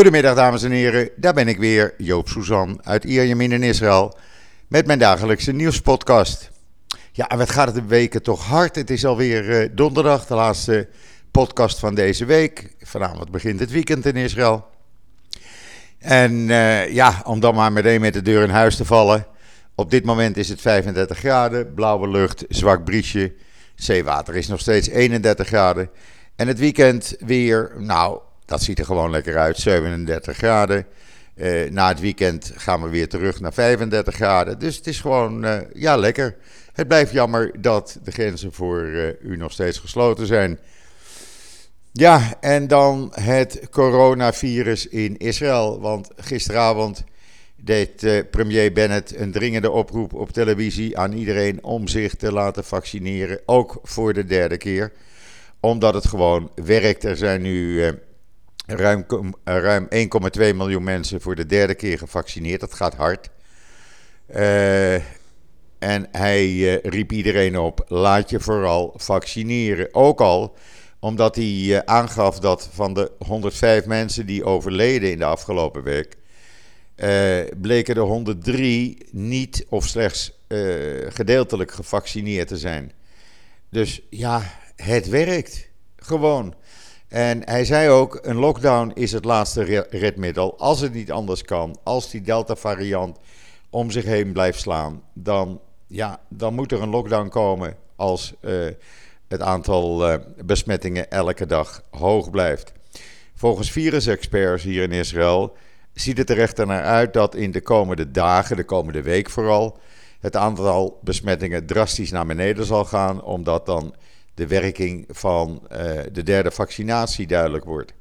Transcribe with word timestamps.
Goedemiddag 0.00 0.34
dames 0.34 0.62
en 0.62 0.70
heren, 0.70 1.10
daar 1.16 1.34
ben 1.34 1.48
ik 1.48 1.58
weer, 1.58 1.94
Joop 1.98 2.28
Suzan 2.28 2.80
uit 2.84 3.04
Ierjemien 3.04 3.52
in 3.52 3.62
Israël, 3.62 4.18
met 4.68 4.86
mijn 4.86 4.98
dagelijkse 4.98 5.52
nieuwspodcast. 5.52 6.50
Ja, 7.12 7.28
en 7.28 7.38
wat 7.38 7.50
gaat 7.50 7.66
het 7.66 7.74
de 7.74 7.84
weken 7.84 8.22
toch 8.22 8.44
hard. 8.44 8.74
Het 8.74 8.90
is 8.90 9.04
alweer 9.04 9.62
uh, 9.62 9.68
donderdag, 9.72 10.26
de 10.26 10.34
laatste 10.34 10.88
podcast 11.30 11.78
van 11.78 11.94
deze 11.94 12.24
week. 12.24 12.74
Vanavond 12.78 13.30
begint 13.30 13.60
het 13.60 13.70
weekend 13.70 14.06
in 14.06 14.16
Israël. 14.16 14.66
En 15.98 16.32
uh, 16.32 16.92
ja, 16.92 17.22
om 17.24 17.40
dan 17.40 17.54
maar 17.54 17.72
meteen 17.72 18.00
met 18.00 18.12
de 18.12 18.22
deur 18.22 18.42
in 18.42 18.50
huis 18.50 18.76
te 18.76 18.84
vallen. 18.84 19.26
Op 19.74 19.90
dit 19.90 20.04
moment 20.04 20.36
is 20.36 20.48
het 20.48 20.60
35 20.60 21.18
graden, 21.18 21.74
blauwe 21.74 22.08
lucht, 22.08 22.44
zwak 22.48 22.84
briesje. 22.84 23.34
Zeewater 23.74 24.36
is 24.36 24.48
nog 24.48 24.60
steeds 24.60 24.88
31 24.88 25.46
graden. 25.46 25.90
En 26.36 26.48
het 26.48 26.58
weekend 26.58 27.16
weer, 27.18 27.72
nou, 27.78 28.20
dat 28.50 28.62
ziet 28.62 28.78
er 28.78 28.84
gewoon 28.84 29.10
lekker 29.10 29.38
uit, 29.38 29.58
37 29.58 30.36
graden. 30.36 30.86
Uh, 31.34 31.70
na 31.70 31.88
het 31.88 32.00
weekend 32.00 32.52
gaan 32.56 32.82
we 32.82 32.88
weer 32.88 33.08
terug 33.08 33.40
naar 33.40 33.52
35 33.52 34.14
graden. 34.14 34.58
Dus 34.58 34.76
het 34.76 34.86
is 34.86 35.00
gewoon, 35.00 35.44
uh, 35.44 35.58
ja, 35.74 35.96
lekker. 35.96 36.36
Het 36.72 36.88
blijft 36.88 37.12
jammer 37.12 37.60
dat 37.60 37.98
de 38.02 38.10
grenzen 38.10 38.52
voor 38.52 38.82
uh, 38.82 39.08
u 39.22 39.36
nog 39.36 39.52
steeds 39.52 39.78
gesloten 39.78 40.26
zijn. 40.26 40.58
Ja, 41.92 42.34
en 42.40 42.66
dan 42.66 43.12
het 43.14 43.68
coronavirus 43.70 44.86
in 44.88 45.16
Israël. 45.16 45.80
Want 45.80 46.10
gisteravond 46.16 47.04
deed 47.56 48.24
premier 48.30 48.72
Bennett 48.72 49.16
een 49.16 49.32
dringende 49.32 49.70
oproep 49.70 50.14
op 50.14 50.30
televisie 50.30 50.98
aan 50.98 51.12
iedereen 51.12 51.64
om 51.64 51.88
zich 51.88 52.14
te 52.14 52.32
laten 52.32 52.64
vaccineren. 52.64 53.40
Ook 53.46 53.80
voor 53.82 54.12
de 54.12 54.24
derde 54.24 54.56
keer. 54.56 54.92
Omdat 55.60 55.94
het 55.94 56.06
gewoon 56.06 56.50
werkt. 56.54 57.04
Er 57.04 57.16
zijn 57.16 57.42
nu 57.42 57.82
ruim, 58.70 59.06
ruim 59.44 59.88
1,2 60.38 60.54
miljoen 60.54 60.84
mensen 60.84 61.20
voor 61.20 61.34
de 61.34 61.46
derde 61.46 61.74
keer 61.74 61.98
gevaccineerd. 61.98 62.60
Dat 62.60 62.74
gaat 62.74 62.94
hard. 62.94 63.30
Uh, 64.34 64.94
en 65.78 66.08
hij 66.10 66.46
uh, 66.46 66.76
riep 66.82 67.12
iedereen 67.12 67.58
op: 67.58 67.84
laat 67.88 68.30
je 68.30 68.40
vooral 68.40 68.94
vaccineren. 68.96 69.94
Ook 69.94 70.20
al 70.20 70.56
omdat 70.98 71.36
hij 71.36 71.82
aangaf 71.86 72.38
dat 72.38 72.68
van 72.72 72.94
de 72.94 73.12
105 73.26 73.86
mensen 73.86 74.26
die 74.26 74.44
overleden 74.44 75.10
in 75.10 75.18
de 75.18 75.24
afgelopen 75.24 75.82
week, 75.82 76.16
bleken 77.60 77.94
er 77.94 78.00
103 78.00 79.06
niet 79.10 79.66
of 79.68 79.86
slechts 79.86 80.32
gedeeltelijk 81.08 81.72
gevaccineerd 81.72 82.48
te 82.48 82.56
zijn. 82.56 82.92
Dus 83.70 84.02
ja, 84.10 84.42
het 84.76 85.08
werkt. 85.08 85.68
Gewoon. 85.96 86.54
En 87.10 87.42
hij 87.44 87.64
zei 87.64 87.88
ook: 87.88 88.18
een 88.22 88.36
lockdown 88.36 88.90
is 88.94 89.12
het 89.12 89.24
laatste 89.24 89.86
redmiddel. 89.90 90.58
Als 90.58 90.80
het 90.80 90.92
niet 90.92 91.12
anders 91.12 91.42
kan, 91.42 91.78
als 91.82 92.10
die 92.10 92.20
Delta-variant 92.20 93.18
om 93.70 93.90
zich 93.90 94.04
heen 94.04 94.32
blijft 94.32 94.60
slaan, 94.60 95.02
dan, 95.12 95.60
ja, 95.86 96.20
dan 96.28 96.54
moet 96.54 96.72
er 96.72 96.82
een 96.82 96.90
lockdown 96.90 97.28
komen 97.28 97.76
als 97.96 98.34
uh, 98.40 98.66
het 99.28 99.40
aantal 99.40 100.10
uh, 100.10 100.14
besmettingen 100.44 101.10
elke 101.10 101.46
dag 101.46 101.82
hoog 101.90 102.30
blijft. 102.30 102.72
Volgens 103.34 103.70
virusexperts 103.70 104.62
hier 104.62 104.82
in 104.82 104.92
Israël 104.92 105.56
ziet 105.92 106.18
het 106.18 106.30
er 106.30 106.40
echter 106.40 106.66
naar 106.66 106.84
uit 106.84 107.12
dat 107.12 107.34
in 107.34 107.50
de 107.50 107.60
komende 107.60 108.10
dagen, 108.10 108.56
de 108.56 108.64
komende 108.64 109.02
week 109.02 109.30
vooral, 109.30 109.78
het 110.20 110.36
aantal 110.36 110.98
besmettingen 111.02 111.66
drastisch 111.66 112.10
naar 112.10 112.26
beneden 112.26 112.64
zal 112.64 112.84
gaan, 112.84 113.22
omdat 113.22 113.66
dan 113.66 113.94
de 114.40 114.46
werking 114.46 115.04
van 115.08 115.62
uh, 115.72 115.78
de 116.12 116.22
derde 116.22 116.50
vaccinatie 116.50 117.26
duidelijk 117.26 117.64
wordt. 117.64 117.92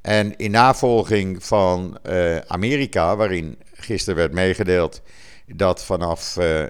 En 0.00 0.36
in 0.36 0.50
navolging 0.50 1.44
van 1.44 1.98
uh, 2.06 2.36
Amerika, 2.36 3.16
waarin 3.16 3.58
gisteren 3.74 4.16
werd 4.16 4.32
meegedeeld 4.32 5.02
dat 5.46 5.84
vanaf 5.84 6.36
uh, 6.36 6.64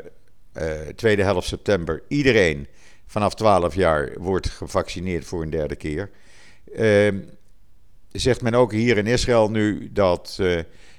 tweede 0.97 1.23
helft 1.23 1.49
september 1.49 2.03
iedereen 2.09 2.67
vanaf 3.07 3.35
12 3.35 3.75
jaar 3.75 4.13
wordt 4.19 4.49
gevaccineerd 4.49 5.25
voor 5.25 5.43
een 5.43 5.51
derde 5.51 5.77
keer, 5.77 6.11
ehm, 6.75 7.19
zegt 8.11 8.43
men 8.43 8.55
ook 8.55 8.73
hier 8.73 8.97
in 8.97 9.07
Israël 9.07 9.51
nu 9.51 9.91
dat 9.93 10.39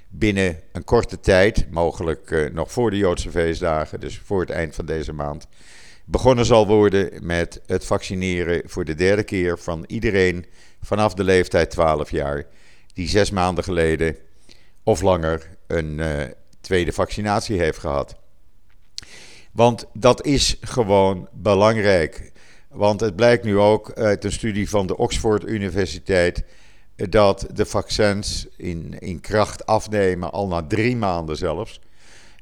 binnen 0.08 0.60
een 0.72 0.84
korte 0.84 1.20
tijd, 1.20 1.70
mogelijk 1.70 2.50
nog 2.52 2.72
voor 2.72 2.90
de 2.90 2.96
Joodse 2.96 3.30
feestdagen, 3.30 4.00
dus 4.00 4.20
voor 4.24 4.40
het 4.40 4.50
eind 4.50 4.74
van 4.74 4.86
deze 4.86 5.12
maand, 5.12 5.48
begonnen 6.12 6.44
zal 6.44 6.66
worden 6.66 7.26
met 7.26 7.60
het 7.66 7.84
vaccineren 7.84 8.62
voor 8.64 8.84
de 8.84 8.94
derde 8.94 9.22
keer 9.22 9.58
van 9.58 9.84
iedereen 9.86 10.46
vanaf 10.82 11.14
de 11.14 11.24
leeftijd 11.24 11.70
12 11.70 12.10
jaar 12.10 12.46
die 12.94 13.08
zes 13.08 13.30
maanden 13.30 13.64
geleden 13.64 14.16
of 14.82 15.00
langer 15.00 15.48
een 15.66 15.98
uh, 15.98 16.22
tweede 16.60 16.92
vaccinatie 16.92 17.58
heeft 17.58 17.78
gehad. 17.78 18.16
Want 19.52 19.86
dat 19.92 20.24
is 20.24 20.56
gewoon 20.60 21.28
belangrijk. 21.32 22.32
Want 22.68 23.00
het 23.00 23.16
blijkt 23.16 23.44
nu 23.44 23.58
ook 23.58 23.92
uit 23.92 24.24
een 24.24 24.32
studie 24.32 24.68
van 24.68 24.86
de 24.86 24.96
Oxford 24.96 25.44
Universiteit 25.44 26.44
dat 26.96 27.46
de 27.52 27.66
vaccins 27.66 28.46
in, 28.56 28.98
in 28.98 29.20
kracht 29.20 29.66
afnemen 29.66 30.32
al 30.32 30.48
na 30.48 30.66
drie 30.66 30.96
maanden 30.96 31.36
zelfs. 31.36 31.80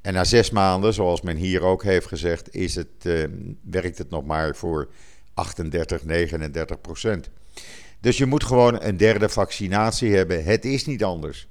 En 0.02 0.12
na 0.12 0.24
zes 0.24 0.50
maanden, 0.50 0.94
zoals 0.94 1.20
men 1.20 1.36
hier 1.36 1.62
ook 1.62 1.82
heeft 1.82 2.06
gezegd, 2.06 2.54
is 2.54 2.74
het, 2.74 2.86
uh, 3.02 3.24
werkt 3.62 3.98
het 3.98 4.10
nog 4.10 4.24
maar 4.24 4.56
voor 4.56 4.88
38, 5.34 6.04
39 6.04 6.80
procent. 6.80 7.30
Dus 8.00 8.18
je 8.18 8.26
moet 8.26 8.44
gewoon 8.44 8.82
een 8.82 8.96
derde 8.96 9.28
vaccinatie 9.28 10.14
hebben. 10.14 10.44
Het 10.44 10.64
is 10.64 10.86
niet 10.86 11.04
anders. 11.04 11.48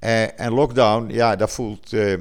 Uh, 0.00 0.40
en 0.40 0.52
lockdown, 0.52 1.12
ja, 1.12 1.36
dat 1.36 1.50
voelt. 1.50 1.92
Uh, 1.92 2.14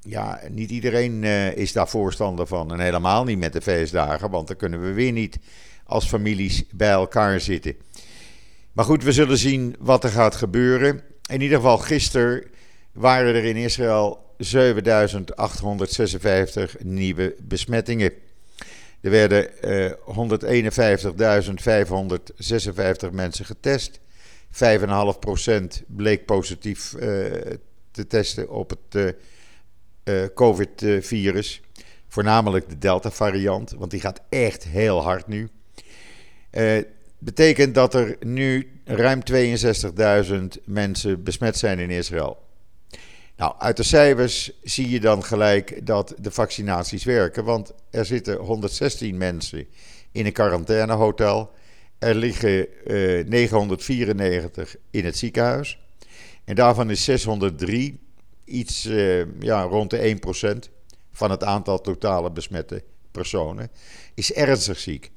ja, 0.00 0.40
niet 0.50 0.70
iedereen 0.70 1.24
is 1.54 1.72
daar 1.72 1.88
voorstander 1.88 2.46
van. 2.46 2.72
En 2.72 2.80
helemaal 2.80 3.24
niet 3.24 3.38
met 3.38 3.52
de 3.52 3.60
feestdagen, 3.60 4.30
want 4.30 4.46
dan 4.46 4.56
kunnen 4.56 4.82
we 4.82 4.92
weer 4.92 5.12
niet 5.12 5.38
als 5.84 6.08
families 6.08 6.64
bij 6.70 6.90
elkaar 6.90 7.40
zitten. 7.40 7.76
Maar 8.72 8.84
goed, 8.84 9.04
we 9.04 9.12
zullen 9.12 9.38
zien 9.38 9.76
wat 9.78 10.04
er 10.04 10.10
gaat 10.10 10.34
gebeuren. 10.34 11.02
In 11.30 11.40
ieder 11.40 11.56
geval, 11.56 11.78
gisteren 11.78 12.44
waren 12.92 13.34
er 13.34 13.44
in 13.44 13.56
Israël 13.56 14.31
7856 14.44 16.76
nieuwe 16.82 17.34
besmettingen. 17.42 18.12
Er 19.00 19.10
werden 19.10 19.48
uh, 19.64 19.92
151.556 23.08 23.12
mensen 23.12 23.44
getest. 23.44 24.00
5,5% 24.52 24.58
bleek 25.86 26.24
positief 26.24 26.92
uh, 26.92 27.00
te 27.90 28.06
testen 28.06 28.50
op 28.50 28.70
het 28.70 29.14
uh, 30.04 30.24
COVID-virus. 30.34 31.60
Voornamelijk 32.08 32.68
de 32.68 32.78
Delta-variant, 32.78 33.74
want 33.78 33.90
die 33.90 34.00
gaat 34.00 34.20
echt 34.28 34.64
heel 34.64 35.02
hard 35.02 35.26
nu. 35.26 35.48
betekent 37.18 37.74
dat 37.74 37.94
er 37.94 38.16
nu 38.20 38.80
ruim 38.84 39.22
62.000 39.32 39.42
mensen 40.64 41.22
besmet 41.22 41.58
zijn 41.58 41.78
in 41.78 41.90
Israël. 41.90 42.38
Nou, 43.42 43.54
uit 43.58 43.76
de 43.76 43.82
cijfers 43.82 44.52
zie 44.62 44.90
je 44.90 45.00
dan 45.00 45.24
gelijk 45.24 45.86
dat 45.86 46.14
de 46.18 46.30
vaccinaties 46.30 47.04
werken. 47.04 47.44
Want 47.44 47.72
er 47.90 48.06
zitten 48.06 48.36
116 48.36 49.16
mensen 49.16 49.66
in 50.12 50.26
een 50.26 50.32
quarantainehotel. 50.32 51.50
Er 51.98 52.14
liggen 52.14 52.68
uh, 52.86 53.26
994 53.26 54.76
in 54.90 55.04
het 55.04 55.16
ziekenhuis. 55.16 55.78
En 56.44 56.54
daarvan 56.54 56.90
is 56.90 57.04
603, 57.04 58.00
iets 58.44 58.84
uh, 58.84 59.40
ja, 59.40 59.62
rond 59.62 59.90
de 59.90 60.16
1% 60.56 60.70
van 61.12 61.30
het 61.30 61.44
aantal 61.44 61.80
totale 61.80 62.30
besmette 62.30 62.82
personen, 63.10 63.70
is 64.14 64.32
ernstig 64.32 64.78
ziek. 64.78 65.10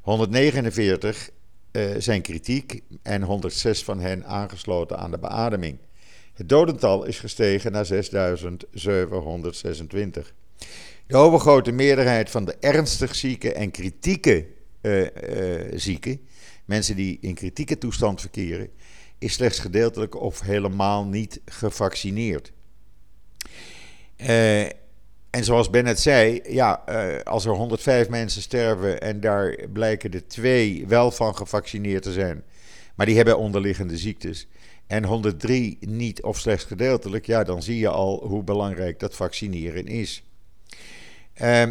149 0.00 1.30
uh, 1.72 1.94
eh, 1.94 2.00
zijn 2.00 2.22
kritiek 2.22 2.82
en 3.02 3.22
106 3.22 3.84
van 3.84 4.00
hen 4.00 4.26
aangesloten 4.26 4.98
aan 4.98 5.10
de 5.10 5.18
beademing. 5.18 5.78
Het 6.38 6.48
dodental 6.48 7.04
is 7.04 7.18
gestegen 7.18 7.72
naar 7.72 7.86
6.726. 7.86 7.92
De 11.06 11.16
overgrote 11.16 11.72
meerderheid 11.72 12.30
van 12.30 12.44
de 12.44 12.56
ernstig 12.60 13.14
zieke 13.14 13.52
en 13.52 13.70
kritieke 13.70 14.46
uh, 14.82 15.06
zieken, 15.74 16.20
mensen 16.64 16.96
die 16.96 17.18
in 17.20 17.34
kritieke 17.34 17.78
toestand 17.78 18.20
verkeren, 18.20 18.70
is 19.18 19.32
slechts 19.32 19.58
gedeeltelijk 19.58 20.20
of 20.20 20.40
helemaal 20.40 21.04
niet 21.04 21.40
gevaccineerd. 21.44 22.52
Uh, 24.16 24.64
en 25.30 25.44
zoals 25.44 25.70
Bennett 25.70 26.00
zei, 26.00 26.40
ja, 26.48 26.72
als 27.24 27.44
er 27.44 27.52
105 27.52 28.08
mensen 28.08 28.42
sterven 28.42 29.00
en 29.00 29.20
daar 29.20 29.56
blijken 29.72 30.12
er 30.12 30.28
twee 30.28 30.86
wel 30.86 31.10
van 31.10 31.36
gevaccineerd 31.36 32.02
te 32.02 32.12
zijn, 32.12 32.44
maar 32.94 33.06
die 33.06 33.16
hebben 33.16 33.38
onderliggende 33.38 33.96
ziektes, 33.96 34.48
en 34.88 35.04
103 35.04 35.78
niet 35.80 36.22
of 36.22 36.38
slechts 36.38 36.64
gedeeltelijk, 36.64 37.26
ja, 37.26 37.44
dan 37.44 37.62
zie 37.62 37.78
je 37.78 37.88
al 37.88 38.26
hoe 38.26 38.42
belangrijk 38.42 38.98
dat 38.98 39.14
vaccineren 39.14 39.86
is. 39.86 40.22
Uh, 41.42 41.62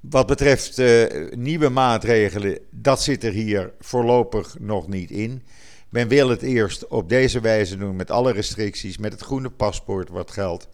wat 0.00 0.26
betreft 0.26 0.78
uh, 0.78 1.04
nieuwe 1.30 1.68
maatregelen, 1.68 2.58
dat 2.70 3.02
zit 3.02 3.24
er 3.24 3.32
hier 3.32 3.72
voorlopig 3.80 4.58
nog 4.58 4.88
niet 4.88 5.10
in. 5.10 5.42
Men 5.88 6.08
wil 6.08 6.28
het 6.28 6.42
eerst 6.42 6.86
op 6.86 7.08
deze 7.08 7.40
wijze 7.40 7.76
doen 7.76 7.96
met 7.96 8.10
alle 8.10 8.32
restricties, 8.32 8.98
met 8.98 9.12
het 9.12 9.20
groene 9.20 9.50
paspoort 9.50 10.08
wat 10.08 10.30
geldt 10.30 10.68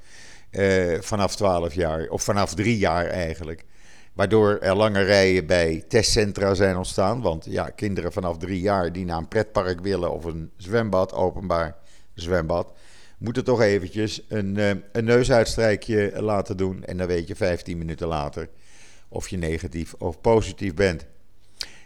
uh, 0.51 1.01
vanaf 1.01 1.37
12 1.37 1.75
jaar, 1.75 2.09
of 2.09 2.23
vanaf 2.23 2.55
3 2.55 2.79
jaar 2.79 3.07
eigenlijk. 3.07 3.65
Waardoor 4.15 4.59
er 4.59 4.77
lange 4.77 5.03
rijen 5.03 5.47
bij 5.47 5.85
testcentra 5.89 6.55
zijn 6.55 6.77
ontstaan. 6.77 7.21
Want 7.21 7.45
ja, 7.45 7.71
kinderen 7.71 8.13
vanaf 8.13 8.39
drie 8.39 8.61
jaar 8.61 8.93
die 8.93 9.05
naar 9.05 9.19
een 9.19 9.29
pretpark 9.29 9.81
willen 9.81 10.13
of 10.13 10.25
een 10.25 10.51
zwembad, 10.57 11.13
openbaar 11.13 11.77
zwembad, 12.15 12.73
moeten 13.19 13.45
toch 13.45 13.61
eventjes 13.61 14.23
een, 14.29 14.57
uh, 14.57 14.71
een 14.93 15.05
neusuitstrijkje 15.05 16.13
laten 16.23 16.57
doen. 16.57 16.85
En 16.85 16.97
dan 16.97 17.07
weet 17.07 17.29
je 17.29 17.37
15 17.37 17.79
minuten 17.79 18.07
later 18.07 18.49
of 19.09 19.29
je 19.29 19.37
negatief 19.37 19.95
of 19.99 20.21
positief 20.21 20.75
bent. 20.75 21.07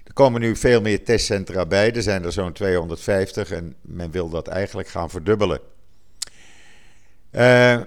Er 0.04 0.12
komen 0.12 0.40
nu 0.40 0.56
veel 0.56 0.80
meer 0.80 1.04
testcentra 1.04 1.66
bij. 1.66 1.92
Er 1.92 2.02
zijn 2.02 2.24
er 2.24 2.32
zo'n 2.32 2.52
250 2.52 3.50
en 3.50 3.74
men 3.80 4.10
wil 4.10 4.28
dat 4.28 4.48
eigenlijk 4.48 4.88
gaan 4.88 5.10
verdubbelen. 5.10 5.60
Uh, 7.30 7.80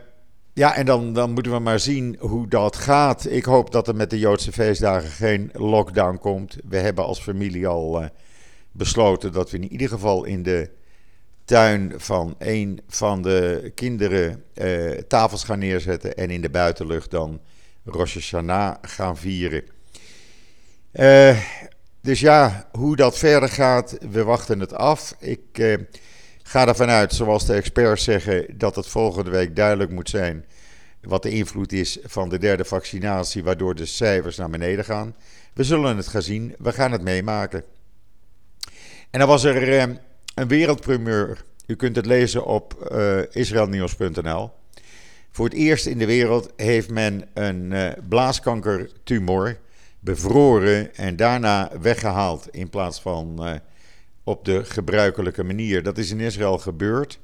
ja, 0.61 0.75
en 0.75 0.85
dan, 0.85 1.13
dan 1.13 1.31
moeten 1.31 1.51
we 1.51 1.59
maar 1.59 1.79
zien 1.79 2.15
hoe 2.19 2.47
dat 2.47 2.75
gaat. 2.75 3.25
Ik 3.29 3.45
hoop 3.45 3.71
dat 3.71 3.87
er 3.87 3.95
met 3.95 4.09
de 4.09 4.19
Joodse 4.19 4.51
feestdagen 4.51 5.09
geen 5.09 5.49
lockdown 5.53 6.17
komt. 6.17 6.57
We 6.69 6.77
hebben 6.77 7.05
als 7.05 7.21
familie 7.21 7.67
al 7.67 8.01
uh, 8.01 8.07
besloten 8.71 9.31
dat 9.31 9.51
we 9.51 9.57
in 9.57 9.71
ieder 9.71 9.89
geval 9.89 10.23
in 10.23 10.43
de 10.43 10.69
tuin 11.45 11.93
van 11.97 12.35
een 12.37 12.81
van 12.87 13.21
de 13.21 13.71
kinderen 13.75 14.43
uh, 14.53 14.91
tafels 14.91 15.43
gaan 15.43 15.59
neerzetten 15.59 16.15
en 16.15 16.29
in 16.29 16.41
de 16.41 16.49
buitenlucht 16.49 17.11
dan 17.11 17.39
Rosh 17.85 18.13
Hashanah 18.13 18.75
gaan 18.81 19.17
vieren. 19.17 19.63
Uh, 20.93 21.37
dus 22.01 22.19
ja, 22.19 22.69
hoe 22.71 22.95
dat 22.95 23.17
verder 23.17 23.49
gaat, 23.49 23.97
we 24.11 24.23
wachten 24.23 24.59
het 24.59 24.73
af. 24.73 25.15
Ik 25.19 25.77
ga 26.51 26.68
ervan 26.68 26.89
uit, 26.89 27.13
zoals 27.13 27.45
de 27.45 27.53
experts 27.53 28.03
zeggen, 28.03 28.45
dat 28.57 28.75
het 28.75 28.88
volgende 28.88 29.30
week 29.30 29.56
duidelijk 29.56 29.92
moet 29.92 30.09
zijn 30.09 30.45
wat 31.01 31.24
de 31.24 31.30
invloed 31.30 31.71
is 31.71 31.98
van 32.03 32.30
de 32.30 32.39
derde 32.39 32.65
vaccinatie, 32.65 33.44
waardoor 33.44 33.75
de 33.75 33.86
cijfers 33.86 34.38
naar 34.38 34.50
beneden 34.50 34.86
gaan. 34.86 35.15
We 35.53 35.63
zullen 35.63 35.98
het 35.98 36.07
gaan 36.07 36.21
zien, 36.21 36.56
we 36.57 36.71
gaan 36.71 36.92
het 36.92 37.01
meemaken. 37.01 37.63
En 39.09 39.19
dan 39.19 39.27
was 39.27 39.44
er 39.44 39.80
eh, 39.80 39.95
een 40.36 40.48
wereldpremeur. 40.48 41.44
U 41.68 41.75
kunt 41.75 41.95
het 41.95 42.06
lezen 42.06 42.45
op 42.45 42.89
uh, 42.92 43.19
israelnieuws.nl. 43.31 44.51
Voor 45.31 45.45
het 45.45 45.54
eerst 45.54 45.86
in 45.86 45.97
de 45.97 46.06
wereld 46.06 46.54
heeft 46.56 46.89
men 46.89 47.27
een 47.33 47.71
uh, 47.71 47.89
blaaskankertumor 48.09 49.57
bevroren 50.00 50.95
en 50.95 51.15
daarna 51.15 51.71
weggehaald 51.81 52.47
in 52.50 52.69
plaats 52.69 53.01
van 53.01 53.47
uh, 53.47 53.54
op 54.31 54.45
de 54.45 54.66
gebruikelijke 54.66 55.44
manier. 55.44 55.83
Dat 55.83 55.98
is 55.98 56.12
in 56.12 56.19
Israël 56.19 56.57
gebeurd. 56.57 57.19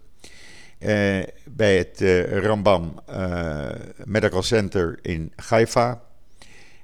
Uh, 0.80 1.24
bij 1.46 1.78
het 1.78 2.02
uh, 2.02 2.38
Rambam 2.38 3.00
uh, 3.10 3.70
Medical 4.04 4.44
Center 4.44 5.00
in 5.02 5.34
Haifa. 5.36 6.02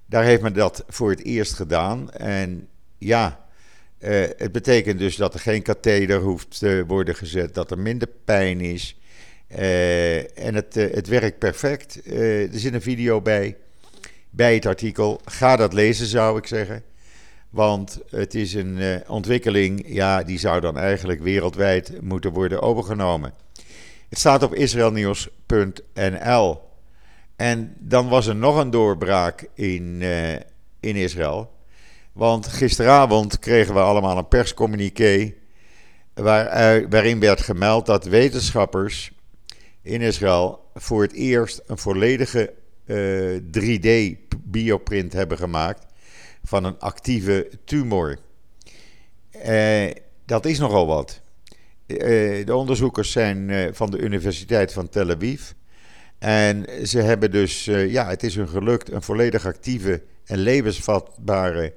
Daar 0.06 0.24
heeft 0.24 0.42
men 0.42 0.54
dat 0.54 0.84
voor 0.88 1.10
het 1.10 1.24
eerst 1.24 1.54
gedaan. 1.54 2.12
En 2.12 2.68
ja, 2.98 3.46
het 4.38 4.52
betekent 4.52 5.00
dus 5.00 5.16
dat 5.16 5.34
er 5.34 5.40
geen 5.40 5.62
katheder 5.62 6.20
hoeft 6.20 6.60
te 6.60 6.84
worden 6.88 7.16
gezet, 7.16 7.54
dat 7.54 7.72
er 7.72 7.80
minder 7.80 8.08
pijn 8.26 8.62
is. 8.62 9.00
en 10.36 10.56
het, 10.56 10.74
het 10.74 11.08
werkt 11.08 11.40
perfect. 11.40 12.02
er 12.06 12.50
zit 12.52 12.74
een 12.74 12.82
video 12.82 13.22
bij, 13.22 13.58
bij 14.30 14.54
het 14.54 14.66
artikel. 14.66 15.22
Ga 15.26 15.56
dat 15.56 15.74
lezen, 15.74 16.06
zou 16.06 16.38
ik 16.38 16.48
zeggen. 16.48 16.84
Want 17.54 18.00
het 18.10 18.36
is 18.36 18.54
een 18.54 19.04
ontwikkeling, 19.08 19.84
ja, 19.88 20.24
die 20.24 20.40
zou 20.40 20.62
dan 20.62 20.78
eigenlijk 20.78 21.22
wereldwijd 21.22 22.02
moeten 22.02 22.32
worden 22.32 22.62
overgenomen. 22.62 23.34
Het 24.10 24.20
staat 24.20 24.44
op 24.44 24.54
israelnieuws.nl. 24.54 26.62
En 27.36 27.76
dan 27.80 28.10
was 28.10 28.28
er 28.28 28.36
nog 28.36 28.58
een 28.58 28.70
doorbraak 28.70 29.48
in, 29.54 30.02
uh, 30.02 30.34
in 30.80 30.96
Israël. 30.96 31.52
Want 32.12 32.48
gisteravond 32.48 33.40
kregen 33.40 33.74
we 33.74 33.80
allemaal 33.80 34.18
een 34.18 34.28
perscommuniqué. 34.28 35.34
Waar, 36.14 36.90
waarin 36.90 37.20
werd 37.20 37.42
gemeld 37.42 37.86
dat 37.86 38.06
wetenschappers 38.06 39.12
in 39.82 40.02
Israël 40.02 40.70
voor 40.74 41.02
het 41.02 41.14
eerst 41.14 41.62
een 41.68 41.78
volledige 41.78 42.54
uh, 42.86 43.36
eh, 43.36 43.42
3D-bioprint 43.60 45.14
hebben 45.14 45.38
gemaakt 45.38 45.92
van 46.44 46.64
een 46.64 46.80
actieve 46.80 47.50
tumor. 47.66 48.20
Uh, 49.46 49.92
dat 50.26 50.46
is 50.46 50.60
nogal 50.60 50.88
wat. 50.88 51.22
Eh, 51.88 52.46
de 52.46 52.56
onderzoekers 52.56 53.12
zijn 53.12 53.50
eh, 53.50 53.68
van 53.72 53.92
de 53.92 54.00
Universiteit 54.00 54.74
van 54.74 54.90
Tel 54.90 55.10
Aviv. 55.10 55.42
En 56.20 56.66
ze 56.88 57.00
hebben 57.00 57.32
dus, 57.32 57.68
eh, 57.68 57.92
ja, 57.92 58.08
het 58.08 58.24
is 58.24 58.36
hun 58.36 58.48
gelukt 58.48 58.92
een 58.92 59.02
volledig 59.02 59.46
actieve 59.46 60.02
en 60.26 60.38
levensvatbare 60.38 61.74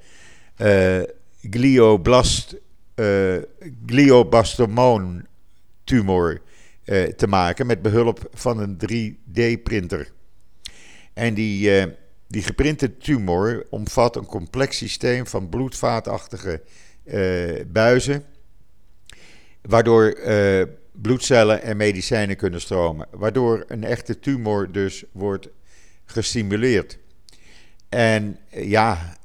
glioblast, 1.51 2.57
glioblastomoon 3.87 5.27
tumor 5.85 6.41
te 7.17 7.27
maken 7.29 7.67
met 7.67 7.83
behulp 7.83 8.29
van 8.33 8.59
een 8.61 8.77
3D-printer. 8.77 10.13
En 11.13 11.35
die, 11.35 11.87
die 12.27 12.43
geprinte 12.43 12.97
tumor 12.97 13.67
omvat 13.71 14.17
een 14.17 14.27
complex 14.27 14.77
systeem 14.77 15.27
van 15.27 15.49
bloedvaatachtige 15.49 16.63
buizen 17.67 18.25
Waardoor 19.67 20.19
uh, 20.19 20.63
bloedcellen 20.93 21.63
en 21.63 21.77
medicijnen 21.77 22.37
kunnen 22.37 22.61
stromen. 22.61 23.07
Waardoor 23.11 23.65
een 23.69 23.85
echte 23.85 24.19
tumor 24.19 24.73
dus 24.73 25.05
wordt 25.13 25.49
gestimuleerd. 26.05 26.99
En 27.89 28.39
uh, 28.55 28.69
ja, 28.69 29.17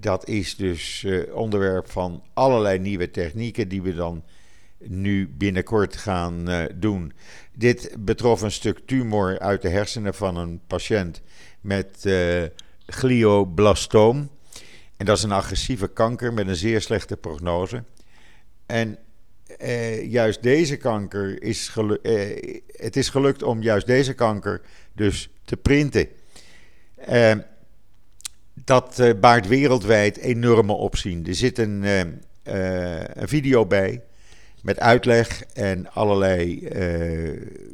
dat 0.00 0.28
is 0.28 0.56
dus 0.56 1.06
onderwerp 1.32 1.90
van 1.90 2.22
allerlei 2.34 2.78
nieuwe 2.78 3.10
technieken 3.10 3.68
die 3.68 3.82
we 3.82 3.94
dan 3.94 4.24
nu 4.78 5.28
binnenkort 5.28 5.96
gaan 5.96 6.68
doen. 6.74 7.12
Dit 7.52 7.96
betrof 7.98 8.42
een 8.42 8.50
stuk 8.50 8.78
tumor 8.86 9.38
uit 9.38 9.62
de 9.62 9.68
hersenen 9.68 10.14
van 10.14 10.36
een 10.36 10.60
patiënt 10.66 11.22
met 11.66 12.08
glioblastoom. 12.86 14.30
En 14.96 15.06
dat 15.06 15.16
is 15.16 15.22
een 15.22 15.32
agressieve 15.32 15.88
kanker 15.88 16.32
met 16.32 16.48
een 16.48 16.56
zeer 16.56 16.80
slechte 16.80 17.16
prognose. 17.16 17.84
En 18.66 18.98
eh, 19.58 20.10
juist 20.10 20.42
deze 20.42 20.76
kanker 20.76 21.42
is 21.42 21.68
gelukt. 21.68 22.06
Eh, 22.06 22.60
het 22.66 22.96
is 22.96 23.08
gelukt 23.08 23.42
om 23.42 23.62
juist 23.62 23.86
deze 23.86 24.14
kanker 24.14 24.60
dus 24.92 25.30
te 25.44 25.56
printen. 25.56 26.08
Eh, 26.96 27.32
dat 28.64 28.98
eh, 28.98 29.10
baart 29.20 29.46
wereldwijd 29.46 30.16
enorme 30.16 30.72
opzien. 30.72 31.26
Er 31.26 31.34
zit 31.34 31.58
een, 31.58 31.84
eh, 31.84 32.00
eh, 32.00 33.04
een 33.14 33.28
video 33.28 33.66
bij 33.66 34.02
met 34.62 34.80
uitleg 34.80 35.44
en 35.44 35.92
allerlei. 35.92 36.68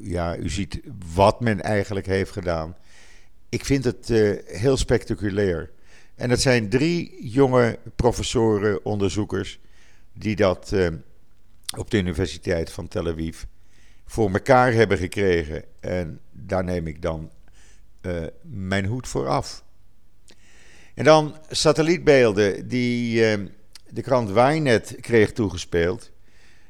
ja, 0.00 0.36
u 0.36 0.48
ziet 0.48 0.80
wat 1.14 1.40
men 1.40 1.60
eigenlijk 1.60 2.06
heeft 2.06 2.30
gedaan. 2.30 2.76
Ik 3.52 3.64
vind 3.64 3.84
het 3.84 4.08
heel 4.46 4.76
spectaculair. 4.76 5.70
En 6.14 6.30
het 6.30 6.40
zijn 6.40 6.68
drie 6.68 7.28
jonge 7.30 7.78
professoren, 7.96 8.84
onderzoekers, 8.84 9.60
die 10.12 10.36
dat 10.36 10.72
op 11.76 11.90
de 11.90 11.96
Universiteit 11.96 12.72
van 12.72 12.88
Tel 12.88 13.06
Aviv 13.06 13.42
voor 14.04 14.30
elkaar 14.32 14.72
hebben 14.72 14.98
gekregen. 14.98 15.64
En 15.80 16.20
daar 16.30 16.64
neem 16.64 16.86
ik 16.86 17.02
dan 17.02 17.30
uh, 18.02 18.22
mijn 18.42 18.84
hoed 18.84 19.08
voor 19.08 19.28
af. 19.28 19.64
En 20.94 21.04
dan 21.04 21.36
satellietbeelden 21.50 22.68
die 22.68 23.20
de 23.88 24.02
krant 24.02 24.30
Wynet 24.30 24.96
kreeg 25.00 25.32
toegespeeld. 25.32 26.10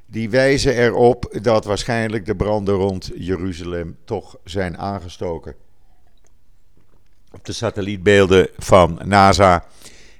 Die 0.06 0.30
wijzen 0.30 0.74
erop 0.74 1.38
dat 1.42 1.64
waarschijnlijk 1.64 2.26
de 2.26 2.36
branden 2.36 2.74
rond 2.74 3.10
Jeruzalem 3.14 3.96
toch 4.04 4.38
zijn 4.44 4.78
aangestoken. 4.78 5.54
Op 7.32 7.44
de 7.44 7.52
satellietbeelden 7.52 8.48
van 8.58 9.00
NASA 9.04 9.64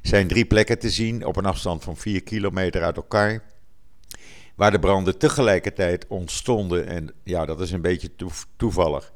zijn 0.02 0.28
drie 0.28 0.44
plekken 0.44 0.78
te 0.78 0.90
zien 0.90 1.26
op 1.26 1.36
een 1.36 1.46
afstand 1.46 1.84
van 1.84 1.96
4 1.96 2.22
kilometer 2.22 2.82
uit 2.82 2.96
elkaar 2.96 3.42
waar 4.54 4.70
de 4.70 4.78
branden 4.78 5.18
tegelijkertijd 5.18 6.06
ontstonden. 6.08 6.86
En 6.86 7.12
ja, 7.24 7.44
dat 7.44 7.60
is 7.60 7.70
een 7.70 7.80
beetje 7.80 8.10
toevallig. 8.56 9.12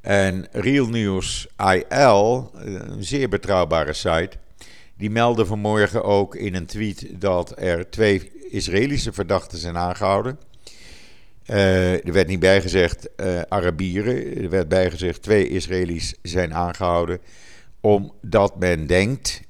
En 0.00 0.48
Real 0.52 0.86
News 0.86 1.46
IL, 1.56 2.50
een 2.54 3.04
zeer 3.04 3.28
betrouwbare 3.28 3.92
site, 3.92 4.30
die 4.96 5.10
meldde 5.10 5.46
vanmorgen 5.46 6.04
ook 6.04 6.34
in 6.34 6.54
een 6.54 6.66
tweet 6.66 7.20
dat 7.20 7.52
er 7.56 7.90
twee 7.90 8.32
Israëlische 8.50 9.12
verdachten 9.12 9.58
zijn 9.58 9.76
aangehouden. 9.76 10.38
Uh, 11.50 12.06
er 12.06 12.12
werd 12.12 12.28
niet 12.28 12.40
bijgezegd 12.40 13.08
uh, 13.16 13.40
Arabieren, 13.48 14.36
er 14.36 14.50
werd 14.50 14.68
bijgezegd 14.68 15.22
twee 15.22 15.48
Israëli's 15.48 16.14
zijn 16.22 16.54
aangehouden, 16.54 17.20
omdat 17.80 18.58
men 18.58 18.86
denkt 18.86 19.40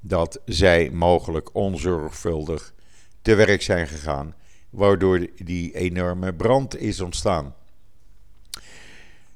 dat 0.00 0.40
zij 0.44 0.90
mogelijk 0.90 1.54
onzorgvuldig 1.54 2.74
te 3.22 3.34
werk 3.34 3.62
zijn 3.62 3.86
gegaan 3.86 4.34
waardoor 4.70 5.26
die 5.36 5.74
enorme 5.74 6.32
brand 6.34 6.80
is 6.80 7.00
ontstaan. 7.00 7.54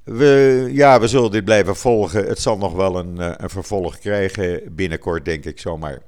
We, 0.03 0.69
ja, 0.73 1.01
we 1.01 1.09
zullen 1.09 1.31
dit 1.31 1.45
blijven 1.45 1.77
volgen. 1.77 2.27
Het 2.27 2.41
zal 2.41 2.59
nog 2.59 2.73
wel 2.73 2.99
een, 2.99 3.21
eh, 3.21 3.33
een 3.37 3.51
vervolg 3.51 3.99
krijgen 3.99 4.75
binnenkort, 4.75 5.25
denk 5.25 5.45
ik 5.45 5.61
zomaar. 5.61 6.03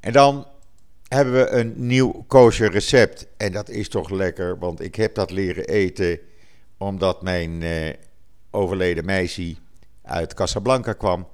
En 0.00 0.12
dan 0.12 0.46
hebben 1.14 1.32
we 1.32 1.50
een 1.50 1.72
nieuw 1.76 2.24
kosher 2.26 2.70
recept. 2.70 3.26
En 3.36 3.52
dat 3.52 3.68
is 3.68 3.88
toch 3.88 4.10
lekker, 4.10 4.58
want 4.58 4.80
ik 4.80 4.94
heb 4.94 5.14
dat 5.14 5.30
leren 5.30 5.64
eten 5.64 6.18
omdat 6.78 7.22
mijn 7.22 7.62
eh, 7.62 7.94
overleden 8.50 9.04
meisje 9.04 9.54
uit 10.02 10.34
Casablanca 10.34 10.92
kwam. 10.92 11.28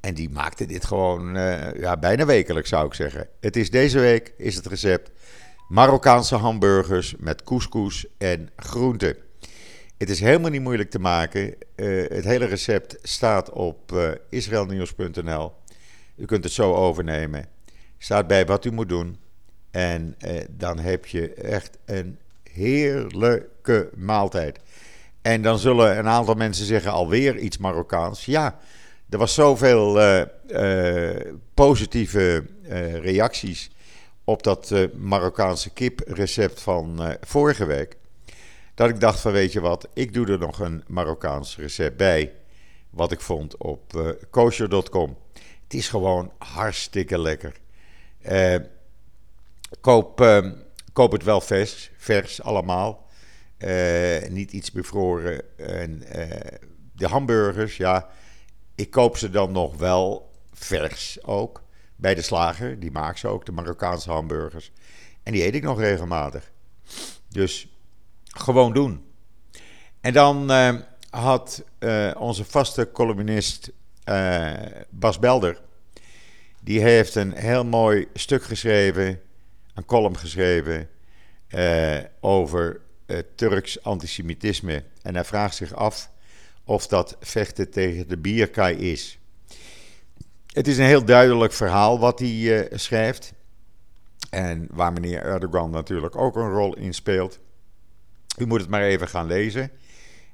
En 0.00 0.14
die 0.14 0.30
maakte 0.30 0.66
dit 0.66 0.84
gewoon 0.84 1.36
uh, 1.36 1.74
ja, 1.74 1.96
bijna 1.96 2.24
wekelijks, 2.24 2.68
zou 2.68 2.86
ik 2.86 2.94
zeggen. 2.94 3.28
Het 3.40 3.56
is 3.56 3.70
deze 3.70 3.98
week, 3.98 4.34
is 4.36 4.54
het 4.54 4.66
recept, 4.66 5.10
Marokkaanse 5.68 6.36
hamburgers 6.36 7.14
met 7.18 7.42
couscous 7.42 8.06
en 8.18 8.50
groenten. 8.56 9.16
Het 9.98 10.10
is 10.10 10.20
helemaal 10.20 10.50
niet 10.50 10.62
moeilijk 10.62 10.90
te 10.90 10.98
maken. 10.98 11.54
Uh, 11.76 12.08
het 12.08 12.24
hele 12.24 12.44
recept 12.44 12.98
staat 13.02 13.50
op 13.50 13.92
uh, 13.92 14.10
israelnieuws.nl. 14.28 15.52
U 16.16 16.24
kunt 16.24 16.44
het 16.44 16.52
zo 16.52 16.74
overnemen. 16.74 17.46
Staat 17.98 18.26
bij 18.26 18.46
wat 18.46 18.64
u 18.64 18.70
moet 18.72 18.88
doen. 18.88 19.21
En 19.72 20.16
uh, 20.26 20.40
dan 20.50 20.78
heb 20.78 21.06
je 21.06 21.34
echt 21.34 21.78
een 21.84 22.18
heerlijke 22.42 23.90
maaltijd. 23.94 24.58
En 25.22 25.42
dan 25.42 25.58
zullen 25.58 25.98
een 25.98 26.08
aantal 26.08 26.34
mensen 26.34 26.66
zeggen 26.66 26.92
alweer 26.92 27.38
iets 27.38 27.58
Marokkaans. 27.58 28.24
Ja, 28.24 28.58
er 29.08 29.18
was 29.18 29.34
zoveel 29.34 30.00
positieve 31.54 32.44
reacties 33.00 33.70
op 34.24 34.42
dat 34.42 34.74
Marokkaanse 34.96 35.70
kiprecept 35.70 36.60
van 36.60 37.16
vorige 37.20 37.64
week. 37.64 37.96
Dat 38.74 38.88
ik 38.88 39.00
dacht 39.00 39.20
van 39.20 39.32
weet 39.32 39.52
je 39.52 39.60
wat, 39.60 39.88
ik 39.94 40.14
doe 40.14 40.26
er 40.26 40.38
nog 40.38 40.58
een 40.58 40.84
Marokkaans 40.86 41.56
recept 41.56 41.96
bij. 41.96 42.32
Wat 42.90 43.12
ik 43.12 43.20
vond 43.20 43.56
op 43.56 44.14
kosher.com. 44.30 45.16
Het 45.62 45.74
is 45.74 45.88
gewoon 45.88 46.32
hartstikke 46.38 47.18
lekker. 47.18 47.60
Koop, 49.80 50.20
uh, 50.20 50.50
koop 50.92 51.12
het 51.12 51.22
wel 51.22 51.40
vers, 51.40 51.90
vers 51.96 52.42
allemaal. 52.42 53.06
niet 54.28 54.52
iets 54.52 54.72
bevroren. 54.72 55.58
En, 55.58 56.02
de 56.94 57.06
hamburgers, 57.06 57.76
ja, 57.76 58.08
ik 58.74 58.90
koop 58.90 59.16
ze 59.16 59.30
dan 59.30 59.52
nog 59.52 59.76
wel 59.76 60.30
vers 60.52 61.24
ook. 61.24 61.62
Bij 61.96 62.14
de 62.14 62.22
slager, 62.22 62.80
die 62.80 62.90
maakt 62.90 63.18
ze 63.18 63.28
ook, 63.28 63.46
de 63.46 63.52
Marokkaanse 63.52 64.10
hamburgers. 64.10 64.72
En 65.22 65.32
die 65.32 65.44
eet 65.44 65.54
ik 65.54 65.62
nog 65.62 65.80
regelmatig. 65.80 66.50
Dus 67.28 67.68
gewoon 68.24 68.72
doen. 68.72 69.04
En 70.00 70.12
dan 70.12 70.50
uh, 70.50 70.74
had 71.10 71.64
uh, 71.78 72.10
onze 72.18 72.44
vaste 72.44 72.90
columnist 72.92 73.70
Bas 74.90 75.18
Belder. 75.18 75.60
Die 76.60 76.80
heeft 76.80 77.14
een 77.14 77.32
heel 77.32 77.64
mooi 77.64 78.08
stuk 78.14 78.42
geschreven, 78.42 79.20
een 79.74 79.84
column 79.84 80.18
geschreven. 80.18 80.88
over 82.20 82.80
Turks 83.34 83.82
antisemitisme. 83.82 84.84
En 85.02 85.14
hij 85.14 85.24
vraagt 85.24 85.56
zich 85.56 85.74
af 85.74 86.10
of 86.64 86.86
dat 86.86 87.16
vechten 87.20 87.70
tegen 87.70 88.08
de 88.08 88.18
bierkai 88.18 88.76
is. 88.76 89.18
Het 90.46 90.68
is 90.68 90.78
een 90.78 90.84
heel 90.84 91.04
duidelijk 91.04 91.52
verhaal 91.52 91.98
wat 91.98 92.18
hij 92.18 92.68
schrijft. 92.72 93.32
En 94.30 94.66
waar 94.70 94.92
meneer 94.92 95.22
Erdogan 95.22 95.70
natuurlijk 95.70 96.16
ook 96.16 96.36
een 96.36 96.50
rol 96.50 96.76
in 96.76 96.94
speelt. 96.94 97.38
U 98.38 98.46
moet 98.46 98.60
het 98.60 98.70
maar 98.70 98.82
even 98.82 99.08
gaan 99.08 99.26
lezen. 99.26 99.70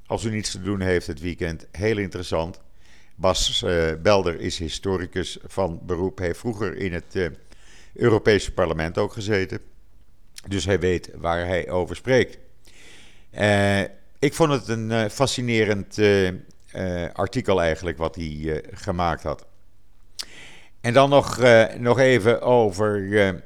Als 0.06 0.24
u 0.24 0.30
niets 0.30 0.50
te 0.50 0.62
doen 0.62 0.80
heeft 0.80 1.06
het 1.06 1.20
weekend, 1.20 1.66
heel 1.70 1.98
interessant. 1.98 2.60
Bas 3.16 3.64
Belder 4.02 4.40
is 4.40 4.58
historicus 4.58 5.38
van 5.44 5.80
beroep. 5.86 6.18
Hij 6.18 6.26
heeft 6.26 6.38
vroeger 6.38 6.76
in 6.76 6.92
het 6.92 7.30
Europese 7.94 8.52
parlement 8.52 8.98
ook 8.98 9.12
gezeten. 9.12 9.60
Dus 10.46 10.64
hij 10.64 10.80
weet 10.80 11.10
waar 11.14 11.46
hij 11.46 11.70
over 11.70 11.96
spreekt. 11.96 12.38
Uh, 13.38 13.80
ik 14.18 14.34
vond 14.34 14.52
het 14.52 14.68
een 14.68 15.10
fascinerend 15.10 15.98
artikel 17.12 17.62
eigenlijk 17.62 17.98
wat 17.98 18.14
hij 18.14 18.64
gemaakt 18.72 19.22
had. 19.22 19.46
En 20.80 20.92
dan 20.92 21.10
nog, 21.10 21.40
nog 21.78 21.98
even 21.98 22.40
over 22.40 23.42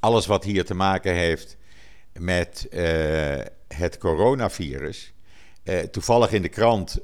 alles 0.00 0.26
wat 0.26 0.44
hier 0.44 0.64
te 0.64 0.74
maken 0.74 1.14
heeft 1.14 1.56
met 2.12 2.66
het 3.68 3.98
coronavirus. 3.98 5.12
Toevallig 5.90 6.32
in 6.32 6.42
de 6.42 6.48
krant 6.48 6.98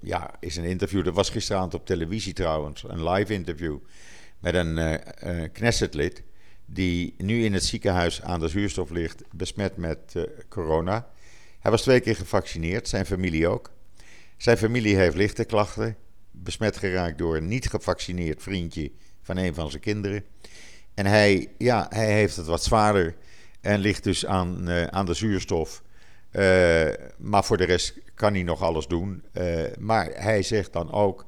ja, 0.00 0.30
is 0.40 0.56
een 0.56 0.64
interview, 0.64 1.04
dat 1.04 1.14
was 1.14 1.30
gisteravond 1.30 1.74
op 1.74 1.86
televisie 1.86 2.32
trouwens, 2.32 2.84
een 2.88 3.08
live 3.08 3.32
interview 3.32 3.76
met 4.38 4.54
een 4.54 5.52
Knessetlid 5.52 6.22
die 6.66 7.14
nu 7.16 7.44
in 7.44 7.52
het 7.52 7.64
ziekenhuis 7.64 8.22
aan 8.22 8.40
de 8.40 8.48
zuurstof 8.48 8.90
ligt, 8.90 9.22
besmet 9.32 9.76
met 9.76 10.26
corona. 10.48 11.08
Hij 11.60 11.70
was 11.70 11.82
twee 11.82 12.00
keer 12.00 12.16
gevaccineerd, 12.16 12.88
zijn 12.88 13.06
familie 13.06 13.48
ook. 13.48 13.70
Zijn 14.36 14.56
familie 14.56 14.96
heeft 14.96 15.16
lichte 15.16 15.44
klachten, 15.44 15.96
besmet 16.30 16.76
geraakt 16.76 17.18
door 17.18 17.36
een 17.36 17.48
niet 17.48 17.70
gevaccineerd 17.70 18.42
vriendje 18.42 18.90
van 19.22 19.36
een 19.36 19.54
van 19.54 19.70
zijn 19.70 19.82
kinderen. 19.82 20.24
En 20.94 21.06
hij, 21.06 21.48
ja, 21.58 21.86
hij 21.90 22.12
heeft 22.12 22.36
het 22.36 22.46
wat 22.46 22.64
zwaarder 22.64 23.16
en 23.60 23.78
ligt 23.78 24.04
dus 24.04 24.26
aan, 24.26 24.70
aan 24.70 25.06
de 25.06 25.14
zuurstof. 25.14 25.82
Maar 27.18 27.44
voor 27.44 27.56
de 27.56 27.64
rest 27.64 27.94
kan 28.14 28.32
hij 28.32 28.42
nog 28.42 28.62
alles 28.62 28.86
doen. 28.86 29.24
Maar 29.78 30.10
hij 30.14 30.42
zegt 30.42 30.72
dan 30.72 30.92
ook: 30.92 31.26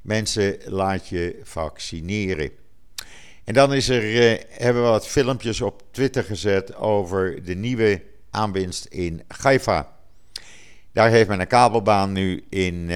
mensen, 0.00 0.56
laat 0.64 1.08
je 1.08 1.40
vaccineren. 1.42 2.50
En 3.44 3.54
dan 3.54 3.74
is 3.74 3.88
er, 3.88 4.02
hebben 4.48 4.82
we 4.82 4.88
wat 4.88 5.06
filmpjes 5.06 5.60
op 5.60 5.82
Twitter 5.90 6.24
gezet 6.24 6.74
over 6.74 7.44
de 7.44 7.54
nieuwe 7.54 8.02
aanwinst 8.30 8.84
in 8.84 9.22
Haifa. 9.42 9.98
Daar 10.92 11.10
heeft 11.10 11.28
men 11.28 11.40
een 11.40 11.46
kabelbaan 11.46 12.12
nu 12.12 12.44
in 12.48 12.90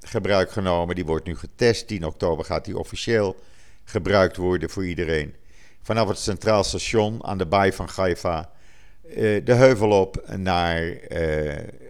gebruik 0.00 0.50
genomen. 0.50 0.94
Die 0.94 1.04
wordt 1.04 1.26
nu 1.26 1.36
getest. 1.36 1.86
10 1.86 2.06
oktober 2.06 2.44
gaat 2.44 2.64
die 2.64 2.78
officieel 2.78 3.36
gebruikt 3.84 4.36
worden 4.36 4.70
voor 4.70 4.86
iedereen 4.86 5.34
vanaf 5.82 6.08
het 6.08 6.18
Centraal 6.18 6.64
Station 6.64 7.24
aan 7.24 7.38
de 7.38 7.46
baai 7.46 7.72
van 7.72 7.88
Haifa 7.94 8.50
uh, 9.04 9.44
de 9.44 9.54
heuvel 9.54 9.90
op 9.90 10.24
naar 10.36 10.82
uh, 10.82 10.98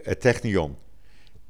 het 0.03 0.21
Technion. 0.21 0.77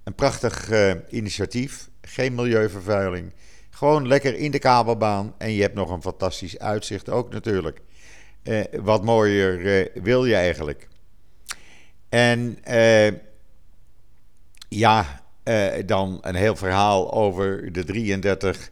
Een 0.04 0.16
prachtig 0.16 0.72
uh, 0.72 0.92
initiatief, 1.10 1.90
geen 2.12 2.36
milieuvervuiling. 2.36 3.34
Gewoon 3.70 4.08
lekker 4.08 4.36
in 4.36 4.52
de 4.52 4.60
kabelbaan 4.60 5.36
en 5.38 5.52
je 5.52 5.62
hebt 5.62 5.76
nog 5.76 5.90
een 5.90 6.02
fantastisch 6.02 6.60
uitzicht 6.60 7.10
ook 7.10 7.34
natuurlijk. 7.34 7.82
wat 8.82 9.04
mooier 9.04 9.90
wil 9.94 10.26
je 10.26 10.36
eigenlijk. 10.36 10.88
En 12.10 12.58
ja, 14.70 15.22
dan 15.86 16.18
een 16.22 16.36
heel 16.36 16.56
verhaal 16.56 17.14
over 17.14 17.72
de 17.72 17.84
33 17.84 18.72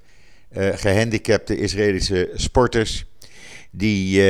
gehandicapte 0.53 1.58
Israëlische 1.58 2.31
sporters 2.34 3.05
die 3.72 4.24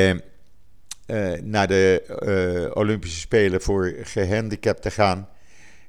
naar 1.41 1.67
de 1.67 2.71
Olympische 2.73 3.19
Spelen 3.19 3.61
voor 3.61 3.93
gehandicapten 4.01 4.91
gaan 4.91 5.29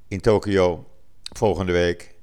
in 0.09 0.21
Tokio 0.21 0.87
volgende 1.37 1.73
week. 1.73 2.15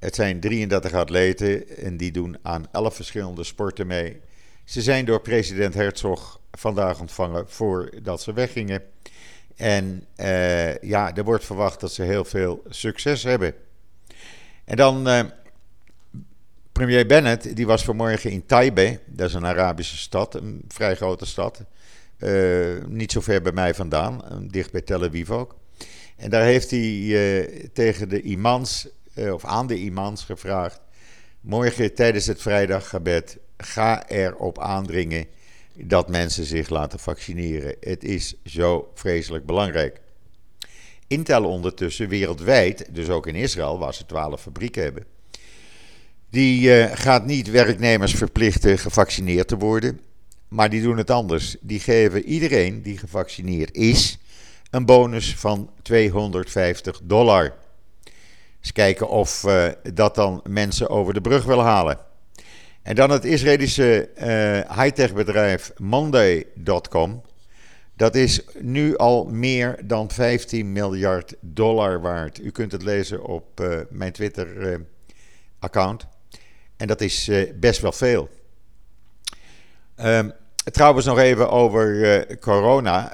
Het 0.00 0.14
zijn 0.14 0.40
33 0.40 0.92
atleten 0.92 1.76
en 1.76 1.96
die 1.96 2.12
doen 2.12 2.38
aan 2.42 2.66
11 2.72 2.94
verschillende 2.94 3.44
sporten 3.44 3.86
mee. 3.86 4.20
Ze 4.64 4.82
zijn 4.82 5.04
door 5.04 5.20
president 5.20 5.74
Herzog 5.74 6.40
vandaag 6.50 7.00
ontvangen 7.00 7.44
voordat 7.48 8.22
ze 8.22 8.32
weggingen. 8.32 8.82
En 9.56 10.04
ja, 10.80 11.14
er 11.16 11.24
wordt 11.24 11.44
verwacht 11.44 11.80
dat 11.80 11.92
ze 11.92 12.02
heel 12.02 12.24
veel 12.24 12.62
succes 12.68 13.22
hebben. 13.22 13.54
En 14.64 14.76
dan 14.76 15.30
Premier 16.72 17.06
Bennett 17.06 17.56
die 17.56 17.66
was 17.66 17.84
vanmorgen 17.84 18.30
in 18.30 18.46
Taipei, 18.46 18.98
dat 19.06 19.28
is 19.28 19.34
een 19.34 19.46
Arabische 19.46 19.96
stad, 19.96 20.34
een 20.34 20.64
vrij 20.68 20.96
grote 20.96 21.26
stad. 21.26 21.64
Uh, 22.18 22.84
niet 22.86 23.12
zo 23.12 23.20
ver 23.20 23.42
bij 23.42 23.52
mij 23.52 23.74
vandaan, 23.74 24.22
dicht 24.50 24.72
bij 24.72 24.80
Tel 24.80 25.04
Aviv 25.04 25.30
ook. 25.30 25.56
En 26.16 26.30
daar 26.30 26.44
heeft 26.44 26.70
hij 26.70 27.70
tegen 27.72 28.08
de 28.08 28.22
imams, 28.22 28.88
of 29.16 29.44
aan 29.44 29.66
de 29.66 29.78
imams 29.78 30.24
gevraagd: 30.24 30.80
morgen 31.40 31.94
tijdens 31.94 32.26
het 32.26 32.42
vrijdaggebed, 32.42 33.38
ga 33.56 34.08
erop 34.08 34.58
aandringen 34.58 35.26
dat 35.74 36.08
mensen 36.08 36.44
zich 36.44 36.68
laten 36.68 36.98
vaccineren. 36.98 37.76
Het 37.80 38.04
is 38.04 38.34
zo 38.44 38.90
vreselijk 38.94 39.46
belangrijk. 39.46 40.00
Intel 41.06 41.44
ondertussen 41.44 42.08
wereldwijd, 42.08 42.94
dus 42.94 43.08
ook 43.08 43.26
in 43.26 43.34
Israël, 43.34 43.78
waar 43.78 43.94
ze 43.94 44.06
twaalf 44.06 44.40
fabrieken 44.40 44.82
hebben 44.82 45.06
die 46.30 46.68
uh, 46.68 46.90
gaat 46.92 47.26
niet 47.26 47.50
werknemers 47.50 48.14
verplichten 48.14 48.78
gevaccineerd 48.78 49.48
te 49.48 49.56
worden. 49.56 50.00
maar 50.48 50.70
die 50.70 50.82
doen 50.82 50.96
het 50.96 51.10
anders. 51.10 51.56
Die 51.60 51.80
geven 51.80 52.24
iedereen 52.24 52.82
die 52.82 52.98
gevaccineerd 52.98 53.74
is 53.74 54.18
een 54.70 54.86
bonus 54.86 55.36
van 55.36 55.70
250 55.82 57.00
dollar. 57.02 57.54
Eens 58.60 58.72
kijken 58.72 59.08
of 59.08 59.44
uh, 59.44 59.68
dat 59.92 60.14
dan 60.14 60.40
mensen 60.48 60.88
over 60.88 61.14
de 61.14 61.20
brug 61.20 61.44
wil 61.44 61.60
halen. 61.60 61.98
En 62.82 62.94
dan 62.94 63.10
het 63.10 63.24
Israëlische 63.24 64.08
uh, 64.16 64.24
high-tech 64.78 65.12
bedrijf 65.12 65.72
Monday.com. 65.76 67.22
Dat 67.96 68.14
is 68.14 68.40
nu 68.58 68.96
al 68.96 69.24
meer 69.24 69.78
dan 69.84 70.10
15 70.10 70.72
miljard 70.72 71.34
dollar 71.40 72.00
waard. 72.00 72.40
U 72.40 72.50
kunt 72.50 72.72
het 72.72 72.82
lezen 72.82 73.24
op 73.24 73.60
uh, 73.60 73.78
mijn 73.90 74.12
Twitter-account. 74.12 76.06
en 76.76 76.86
dat 76.86 77.00
is 77.00 77.30
best 77.54 77.80
wel 77.80 77.92
veel. 77.92 78.28
Um, 79.96 80.32
trouwens, 80.64 81.06
nog 81.06 81.18
even 81.18 81.50
over 81.50 82.26
corona. 82.38 83.12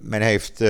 men 0.00 0.22
heeft 0.22 0.62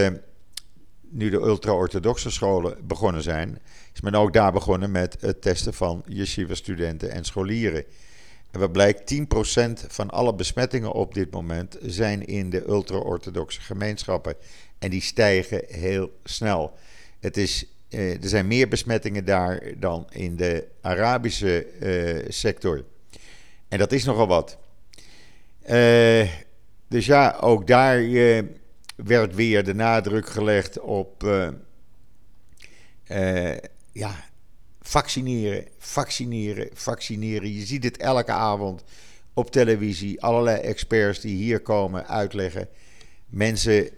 nu 1.11 1.31
de 1.31 1.37
ultra-orthodoxe 1.37 2.31
scholen 2.31 2.77
begonnen 2.87 3.23
zijn, 3.23 3.59
is 3.95 4.01
men 4.01 4.15
ook 4.15 4.33
daar 4.33 4.53
begonnen 4.53 4.91
met 4.91 5.17
het 5.21 5.43
testen 5.43 5.75
van 5.75 6.03
yeshiva-studenten 6.07 7.11
en 7.11 7.25
scholieren. 7.25 7.85
En 8.51 8.61
wat 8.61 8.73
blijkt, 8.73 9.15
10% 9.15 9.87
van 9.89 10.11
alle 10.11 10.35
besmettingen 10.35 10.93
op 10.93 11.15
dit 11.15 11.31
moment 11.31 11.79
zijn 11.83 12.27
in 12.27 12.51
de 12.51 12.69
ultra-orthodoxe 12.69 13.61
gemeenschappen. 13.61 14.35
En 14.79 14.91
die 14.91 15.03
stijgen 15.03 15.63
heel 15.67 16.13
snel. 16.25 16.73
Het 17.21 17.37
is, 17.37 17.67
eh, 17.89 18.23
er 18.23 18.29
zijn 18.29 18.47
meer 18.47 18.69
besmettingen 18.69 19.25
daar 19.25 19.63
dan 19.77 20.07
in 20.11 20.37
de 20.37 20.67
Arabische 20.81 21.65
eh, 21.65 22.25
sector. 22.29 22.85
En 23.69 23.79
dat 23.79 23.93
is 23.93 24.05
nogal 24.05 24.27
wat. 24.27 24.59
Uh, 25.71 26.29
dus 26.89 27.07
ja, 27.07 27.37
ook 27.41 27.67
daar 27.67 27.99
eh, 27.99 28.43
werd 29.05 29.35
weer 29.35 29.65
de 29.65 29.75
nadruk 29.75 30.29
gelegd 30.29 30.81
op 30.81 31.23
uh, 31.23 31.49
uh, 33.11 33.57
ja, 33.93 34.25
vaccineren, 34.81 35.67
vaccineren, 35.79 36.69
vaccineren. 36.73 37.53
Je 37.53 37.67
ziet 37.67 37.85
het 37.85 37.97
elke 37.97 38.33
avond 38.33 38.85
op 39.33 39.51
televisie. 39.51 40.23
Allerlei 40.23 40.61
experts 40.61 41.21
die 41.21 41.37
hier 41.37 41.61
komen 41.61 42.07
uitleggen. 42.07 42.69
Mensen, 43.27 43.89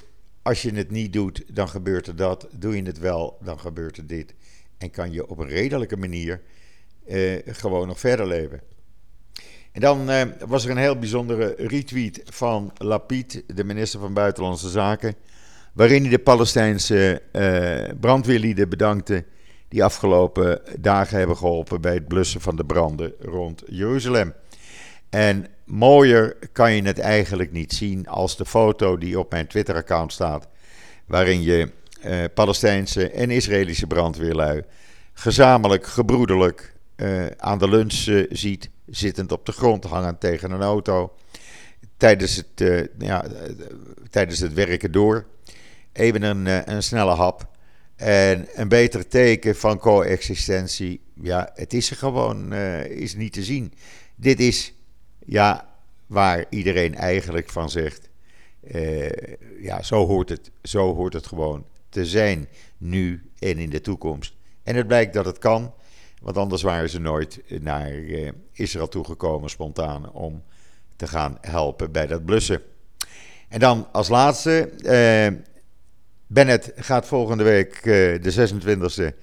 als 0.43 0.63
je 0.63 0.75
het 0.75 0.91
niet 0.91 1.13
doet, 1.13 1.45
dan 1.49 1.69
gebeurt 1.69 2.07
er 2.07 2.17
dat. 2.17 2.49
Doe 2.51 2.77
je 2.77 2.83
het 2.83 2.99
wel, 2.99 3.39
dan 3.43 3.61
gebeurt 3.61 3.97
er 3.97 4.07
dit. 4.07 4.35
En 4.79 4.91
kan 4.91 5.13
je 5.13 5.29
op 5.29 5.39
een 5.39 5.49
redelijke 5.49 5.97
manier 5.97 6.41
uh, 7.09 7.39
gewoon 7.47 7.87
nog 7.87 8.01
verder 8.01 8.27
leven. 8.27 8.61
En 9.73 9.81
dan 9.81 10.11
uh, 10.11 10.23
was 10.47 10.65
er 10.65 10.71
een 10.71 10.77
heel 10.77 10.99
bijzondere 10.99 11.55
retweet 11.59 12.23
van 12.25 12.73
Lapid, 12.77 13.43
de 13.47 13.65
minister 13.65 14.01
van 14.01 14.15
Buitenlandse 14.15 14.69
Zaken, 14.69 15.15
waarin 15.73 16.03
hij 16.03 16.11
de 16.11 16.19
Palestijnse 16.19 17.23
uh, 17.33 17.97
brandweerlieden 18.01 18.69
bedankte 18.69 19.25
die 19.69 19.85
afgelopen 19.85 20.61
dagen 20.79 21.19
hebben 21.19 21.37
geholpen 21.37 21.81
bij 21.81 21.95
het 21.95 22.09
blussen 22.09 22.41
van 22.41 22.57
de 22.57 22.65
branden 22.65 23.13
rond 23.21 23.63
Jeruzalem. 23.67 24.35
En 25.11 25.47
mooier 25.65 26.37
kan 26.53 26.73
je 26.73 26.83
het 26.83 26.99
eigenlijk 26.99 27.53
niet 27.53 27.73
zien 27.73 28.09
als 28.09 28.37
de 28.37 28.47
foto 28.47 28.99
die 28.99 29.19
op 29.19 29.31
mijn 29.31 29.47
Twitter-account 29.47 30.13
staat, 30.13 30.49
waarin 31.07 31.43
je 31.43 31.71
uh, 32.05 32.25
Palestijnse 32.35 33.11
en 33.11 33.31
Israëlische 33.31 33.87
brandweerlui 33.87 34.63
gezamenlijk, 35.13 35.87
gebroederlijk 35.87 36.75
aan 37.37 37.59
de 37.59 37.69
lunch 37.69 38.27
ziet 38.31 38.71
zittend 38.91 39.33
op 39.33 39.47
de 39.47 39.53
grond, 39.53 39.85
hangend 39.85 40.21
tegen 40.21 40.51
een 40.51 40.63
auto. 40.63 41.13
Tijdens 41.97 42.37
het, 42.37 42.61
uh, 42.61 42.85
ja, 42.99 43.25
tijdens 44.11 44.39
het 44.39 44.55
werken 44.55 44.93
door. 44.93 45.27
Even 45.93 46.23
een, 46.23 46.47
uh, 46.47 46.59
een 46.65 46.83
snelle 46.83 47.15
hap. 47.15 47.49
En 47.97 48.49
een 48.55 48.69
beter 48.69 49.09
teken 49.09 49.57
van 49.57 49.79
coexistentie, 49.79 51.01
ja, 51.15 51.51
het 51.55 51.73
is 51.73 51.91
er 51.91 51.97
gewoon 51.97 52.55
is 52.85 53.15
niet 53.15 53.33
te 53.33 53.43
zien. 53.43 53.73
Dit 54.15 54.41
is, 54.41 54.73
ja, 55.27 55.69
waar 56.07 56.45
iedereen 56.49 56.95
eigenlijk 56.95 57.51
van 57.51 57.71
zegt. 57.71 58.09
ja, 59.61 59.83
zo 59.83 60.07
hoort, 60.07 60.29
het, 60.29 60.51
zo 60.63 60.95
hoort 60.95 61.13
het 61.13 61.27
gewoon 61.27 61.65
te 61.89 62.07
zijn, 62.07 62.49
nu 62.79 63.31
en 63.39 63.59
in 63.59 63.71
de 63.71 63.81
toekomst. 63.81 64.35
En 64.63 64.77
het 64.77 64.87
blijkt 64.87 65.13
dat 65.15 65.25
het 65.25 65.39
kan. 65.39 65.73
Want 66.21 66.37
anders 66.37 66.63
waren 66.63 66.91
ze 66.91 67.01
nooit 67.01 67.41
naar 67.61 67.93
uh, 67.93 68.31
Israël 68.53 68.89
toegekomen 68.89 69.51
spontaan 69.51 70.13
om 70.13 70.43
te 70.97 71.07
gaan 71.07 71.39
helpen 71.41 71.93
bij 71.93 72.07
dat 72.07 72.25
blussen. 72.25 72.63
En 73.49 73.61
dan 73.61 73.89
als 73.93 74.09
laatste, 74.09 74.71
uh, 74.83 75.39
Bennett 76.27 76.73
gaat 76.77 77.07
volgende 77.07 77.45
week 77.45 77.77
uh, 77.77 77.85
de 78.23 78.51
26e 79.13 79.17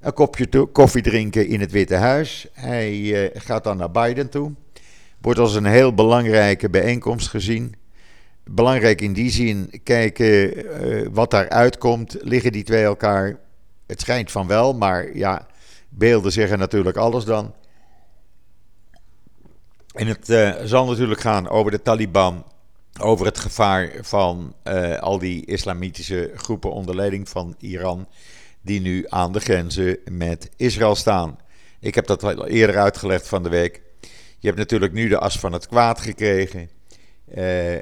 een 0.00 0.12
kopje 0.12 0.66
koffie 0.66 1.02
drinken 1.02 1.46
in 1.46 1.60
het 1.60 1.70
Witte 1.70 1.94
Huis. 1.94 2.46
Hij 2.52 3.30
gaat 3.34 3.64
dan 3.64 3.76
naar 3.76 3.90
Biden 3.90 4.28
toe. 4.28 4.52
Wordt 5.20 5.38
als 5.38 5.54
een 5.54 5.64
heel 5.64 5.94
belangrijke 5.94 6.70
bijeenkomst 6.70 7.28
gezien. 7.28 7.74
Belangrijk 8.44 9.00
in 9.00 9.12
die 9.12 9.30
zin, 9.30 9.80
kijken 9.82 10.52
wat 11.12 11.30
daar 11.30 11.48
uitkomt. 11.48 12.16
Liggen 12.20 12.52
die 12.52 12.64
twee 12.64 12.84
elkaar? 12.84 13.38
Het 13.86 14.00
schijnt 14.00 14.30
van 14.30 14.46
wel, 14.46 14.74
maar 14.74 15.16
ja, 15.16 15.46
Beelden 15.90 16.32
zeggen 16.32 16.58
natuurlijk 16.58 16.96
alles 16.96 17.24
dan. 17.24 17.54
En 19.94 20.06
het 20.06 20.28
uh, 20.28 20.54
zal 20.64 20.86
natuurlijk 20.86 21.20
gaan 21.20 21.48
over 21.48 21.70
de 21.70 21.82
Taliban, 21.82 22.44
over 23.00 23.26
het 23.26 23.38
gevaar 23.38 23.90
van 24.00 24.54
uh, 24.64 24.98
al 24.98 25.18
die 25.18 25.46
islamitische 25.46 26.32
groepen 26.34 26.72
onder 26.72 26.94
leiding 26.94 27.28
van 27.28 27.54
Iran, 27.58 28.08
die 28.62 28.80
nu 28.80 29.04
aan 29.08 29.32
de 29.32 29.40
grenzen 29.40 29.98
met 30.10 30.50
Israël 30.56 30.94
staan. 30.94 31.38
Ik 31.80 31.94
heb 31.94 32.06
dat 32.06 32.22
al 32.22 32.46
eerder 32.46 32.78
uitgelegd 32.78 33.28
van 33.28 33.42
de 33.42 33.48
week. 33.48 33.82
Je 34.38 34.46
hebt 34.46 34.58
natuurlijk 34.58 34.92
nu 34.92 35.08
de 35.08 35.18
as 35.18 35.38
van 35.38 35.52
het 35.52 35.66
kwaad 35.66 36.00
gekregen. 36.00 36.70
Uh, 37.34 37.76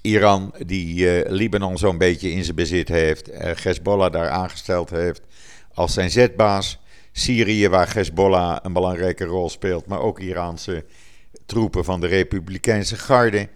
Iran, 0.00 0.54
die 0.66 1.30
Libanon 1.30 1.78
zo'n 1.78 1.98
beetje 1.98 2.30
in 2.30 2.44
zijn 2.44 2.56
bezit 2.56 2.88
heeft, 2.88 3.30
Hezbollah 3.62 4.12
daar 4.12 4.28
aangesteld 4.28 4.90
heeft 4.90 5.22
als 5.74 5.92
zijn 5.92 6.10
zetbaas. 6.10 6.78
Syrië, 7.20 7.68
waar 7.68 7.94
Hezbollah 7.94 8.56
een 8.62 8.72
belangrijke 8.72 9.24
rol 9.24 9.48
speelt, 9.48 9.86
maar 9.86 10.00
ook 10.00 10.20
Iraanse 10.20 10.84
troepen 11.46 11.84
van 11.84 12.00
de 12.00 12.06
Republikeinse 12.06 12.96
Garde. 12.96 13.48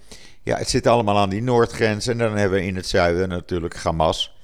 Ja, 0.43 0.57
het 0.57 0.69
zit 0.69 0.87
allemaal 0.87 1.19
aan 1.19 1.31
die 1.31 1.43
noordgrens. 1.43 2.07
En 2.07 2.19
dan 2.19 2.37
hebben 2.37 2.59
we 2.59 2.67
in 2.67 2.77
het 2.77 2.87
zuiden 2.87 3.29
natuurlijk 3.29 3.77
Hamas, 3.77 4.37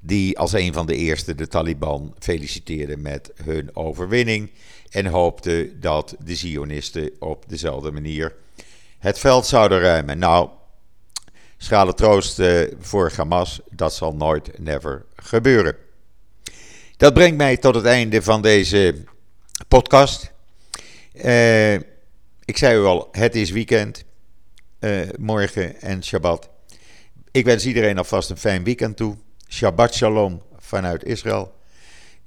die 0.00 0.38
als 0.38 0.52
een 0.52 0.72
van 0.72 0.86
de 0.86 0.94
eerste 0.94 1.34
de 1.34 1.48
Taliban 1.48 2.14
feliciteerde 2.18 2.96
met 2.96 3.32
hun 3.44 3.76
overwinning. 3.76 4.50
En 4.90 5.06
hoopte 5.06 5.72
dat 5.80 6.16
de 6.24 6.34
Zionisten 6.34 7.10
op 7.18 7.44
dezelfde 7.48 7.90
manier 7.90 8.34
het 8.98 9.18
veld 9.18 9.46
zouden 9.46 9.80
ruimen. 9.80 10.18
Nou, 10.18 10.48
schale 11.56 11.94
troost 11.94 12.38
eh, 12.38 12.60
voor 12.78 13.12
Hamas, 13.16 13.60
dat 13.70 13.94
zal 13.94 14.14
nooit, 14.14 14.58
never 14.58 15.04
gebeuren. 15.16 15.87
Dat 16.98 17.14
brengt 17.14 17.36
mij 17.36 17.56
tot 17.56 17.74
het 17.74 17.84
einde 17.84 18.22
van 18.22 18.42
deze 18.42 19.04
podcast. 19.68 20.32
Uh, 21.12 21.74
ik 22.44 22.56
zei 22.56 22.80
u 22.80 22.84
al, 22.84 23.08
het 23.12 23.34
is 23.34 23.50
weekend. 23.50 24.04
Uh, 24.80 25.08
morgen 25.18 25.80
en 25.80 26.04
Shabbat. 26.04 26.48
Ik 27.30 27.44
wens 27.44 27.66
iedereen 27.66 27.98
alvast 27.98 28.30
een 28.30 28.36
fijn 28.36 28.64
weekend 28.64 28.96
toe. 28.96 29.16
Shabbat 29.48 29.94
shalom 29.94 30.42
vanuit 30.56 31.04
Israël. 31.04 31.54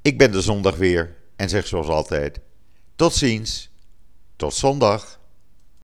Ik 0.01 0.17
ben 0.17 0.31
de 0.31 0.41
zondag 0.41 0.75
weer 0.75 1.15
en 1.35 1.49
zeg 1.49 1.67
zoals 1.67 1.87
altijd: 1.87 2.39
tot 2.95 3.13
ziens, 3.13 3.69
tot 4.35 4.53
zondag. 4.53 5.19